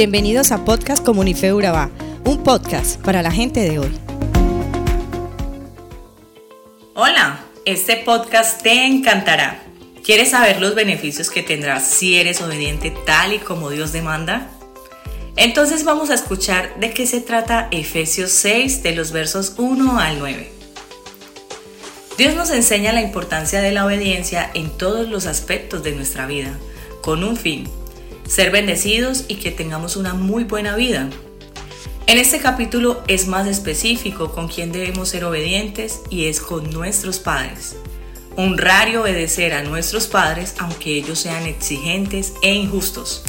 [0.00, 1.90] Bienvenidos a Podcast Comunife Urabá,
[2.24, 3.90] un podcast para la gente de hoy.
[6.94, 9.62] Hola, este podcast te encantará.
[10.02, 14.48] ¿Quieres saber los beneficios que tendrás si eres obediente tal y como Dios demanda?
[15.36, 20.18] Entonces vamos a escuchar de qué se trata Efesios 6 de los versos 1 al
[20.18, 20.50] 9.
[22.16, 26.58] Dios nos enseña la importancia de la obediencia en todos los aspectos de nuestra vida,
[27.02, 27.68] con un fin,
[28.30, 31.10] ser bendecidos y que tengamos una muy buena vida.
[32.06, 37.18] En este capítulo es más específico con quién debemos ser obedientes y es con nuestros
[37.18, 37.74] padres.
[38.36, 43.24] Honrar y obedecer a nuestros padres aunque ellos sean exigentes e injustos.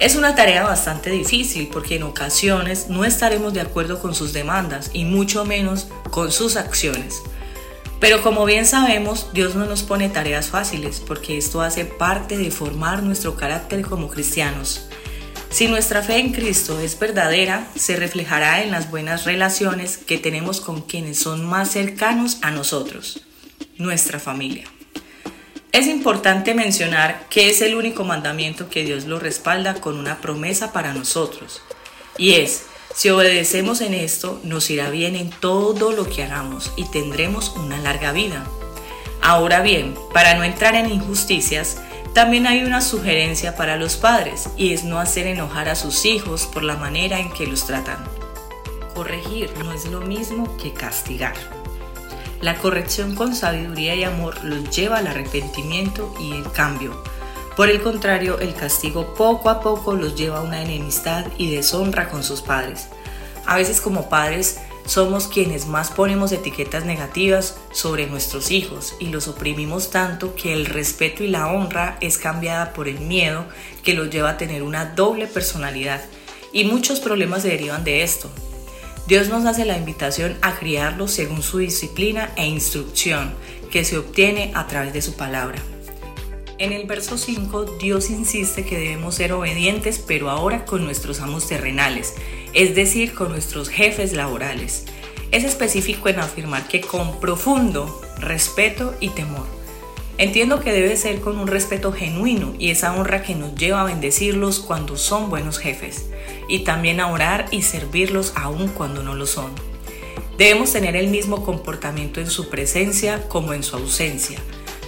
[0.00, 4.90] Es una tarea bastante difícil porque en ocasiones no estaremos de acuerdo con sus demandas
[4.92, 7.22] y mucho menos con sus acciones.
[8.00, 12.50] Pero como bien sabemos, Dios no nos pone tareas fáciles porque esto hace parte de
[12.50, 14.88] formar nuestro carácter como cristianos.
[15.50, 20.60] Si nuestra fe en Cristo es verdadera, se reflejará en las buenas relaciones que tenemos
[20.60, 23.20] con quienes son más cercanos a nosotros,
[23.76, 24.64] nuestra familia.
[25.72, 30.72] Es importante mencionar que es el único mandamiento que Dios lo respalda con una promesa
[30.72, 31.62] para nosotros,
[32.16, 36.84] y es, si obedecemos en esto, nos irá bien en todo lo que hagamos y
[36.84, 38.44] tendremos una larga vida.
[39.22, 41.78] Ahora bien, para no entrar en injusticias,
[42.14, 46.46] también hay una sugerencia para los padres y es no hacer enojar a sus hijos
[46.46, 48.04] por la manera en que los tratan.
[48.94, 51.34] Corregir no es lo mismo que castigar.
[52.40, 57.00] La corrección con sabiduría y amor los lleva al arrepentimiento y el cambio,
[57.60, 62.08] por el contrario, el castigo poco a poco los lleva a una enemistad y deshonra
[62.08, 62.88] con sus padres.
[63.44, 69.28] A veces como padres somos quienes más ponemos etiquetas negativas sobre nuestros hijos y los
[69.28, 73.44] oprimimos tanto que el respeto y la honra es cambiada por el miedo
[73.82, 76.00] que los lleva a tener una doble personalidad
[76.54, 78.30] y muchos problemas se derivan de esto.
[79.06, 83.34] Dios nos hace la invitación a criarlos según su disciplina e instrucción
[83.70, 85.60] que se obtiene a través de su palabra.
[86.60, 91.48] En el verso 5, Dios insiste que debemos ser obedientes, pero ahora con nuestros amos
[91.48, 92.12] terrenales,
[92.52, 94.84] es decir, con nuestros jefes laborales.
[95.30, 99.46] Es específico en afirmar que con profundo respeto y temor.
[100.18, 103.84] Entiendo que debe ser con un respeto genuino y esa honra que nos lleva a
[103.84, 106.10] bendecirlos cuando son buenos jefes,
[106.46, 109.50] y también a orar y servirlos aun cuando no lo son.
[110.36, 114.42] Debemos tener el mismo comportamiento en su presencia como en su ausencia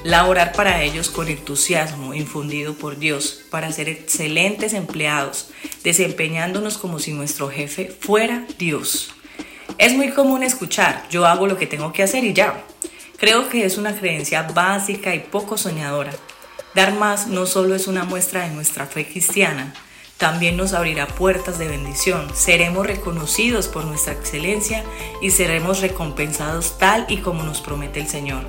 [0.04, 5.50] laborar para ellos con entusiasmo infundido por Dios, para ser excelentes empleados,
[5.84, 9.14] desempeñándonos como si nuestro jefe fuera Dios.
[9.78, 12.64] Es muy común escuchar, yo hago lo que tengo que hacer y ya.
[13.16, 16.12] Creo que es una creencia básica y poco soñadora.
[16.74, 19.72] Dar más no solo es una muestra de nuestra fe cristiana,
[20.16, 22.30] también nos abrirá puertas de bendición.
[22.34, 24.84] Seremos reconocidos por nuestra excelencia
[25.20, 28.44] y seremos recompensados tal y como nos promete el Señor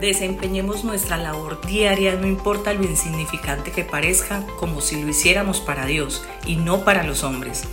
[0.00, 5.86] desempeñemos nuestra labor diaria, no importa lo insignificante que parezca, como si lo hiciéramos para
[5.86, 7.64] Dios y no para los hombres.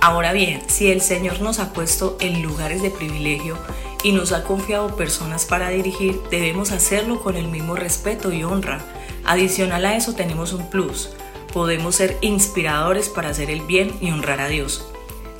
[0.00, 3.56] Ahora bien, si el Señor nos ha puesto en lugares de privilegio
[4.02, 8.80] y nos ha confiado personas para dirigir, debemos hacerlo con el mismo respeto y honra.
[9.24, 11.10] Adicional a eso tenemos un plus.
[11.52, 14.88] Podemos ser inspiradores para hacer el bien y honrar a Dios.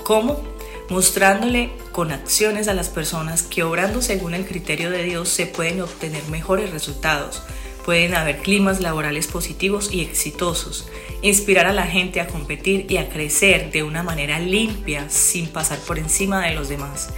[0.04, 0.53] ¿Cómo?
[0.92, 5.82] mostrándole con acciones a las personas que obrando según el criterio de Dios se pueden
[5.82, 7.42] obtener mejores resultados,
[7.84, 10.88] pueden haber climas laborales positivos y exitosos,
[11.20, 15.78] inspirar a la gente a competir y a crecer de una manera limpia sin pasar
[15.80, 17.10] por encima de los demás,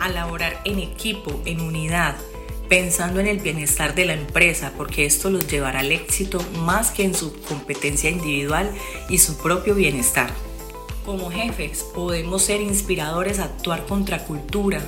[0.00, 2.16] a laborar en equipo, en unidad,
[2.68, 7.04] pensando en el bienestar de la empresa, porque esto los llevará al éxito más que
[7.04, 8.70] en su competencia individual
[9.10, 10.32] y su propio bienestar.
[11.04, 14.80] Como jefes podemos ser inspiradores a actuar contra cultura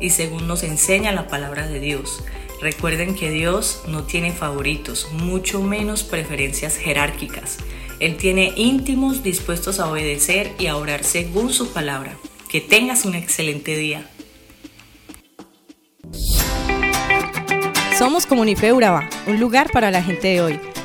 [0.00, 2.22] y según nos enseña la palabra de Dios.
[2.60, 7.56] Recuerden que Dios no tiene favoritos, mucho menos preferencias jerárquicas.
[8.00, 12.16] Él tiene íntimos dispuestos a obedecer y a orar según su palabra.
[12.50, 14.10] Que tengas un excelente día.
[17.96, 20.71] Somos Comunife Urabá, un lugar para la gente de hoy.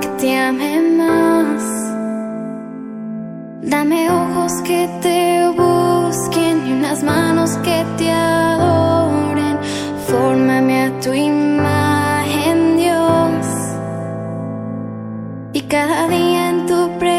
[0.00, 1.62] que te ame más.
[3.62, 9.58] Dame ojos que te busquen y unas manos que te adoren.
[10.06, 13.46] Fórmame a tu imagen, Dios.
[15.52, 17.17] Y cada día en tu presencia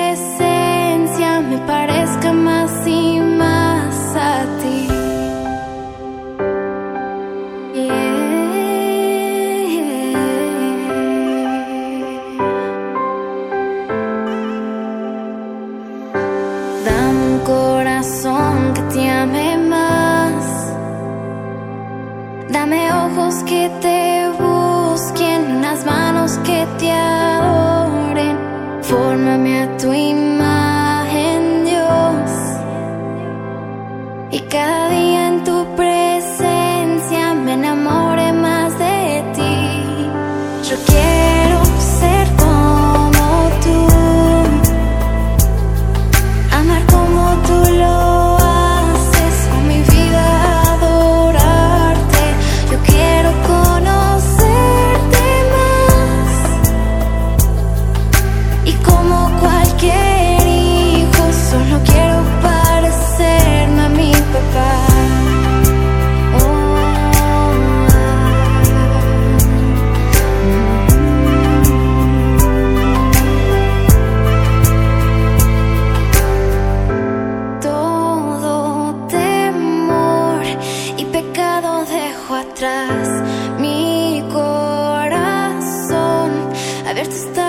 [82.29, 83.07] dejo atrás
[83.59, 85.09] mi corazón.
[86.87, 87.48] Abierto está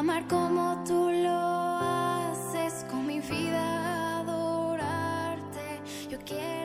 [0.00, 5.82] Amar como tú lo haces con mi vida, adorarte.
[6.08, 6.59] Yo quiero.